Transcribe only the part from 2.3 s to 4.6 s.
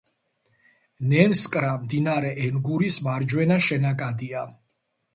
ენგურის მარჯვენა შენაკადია.